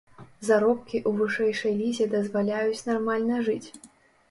[0.47, 3.65] Заробкі ў вышэйшай лізе дазваляюць нармальна жыць.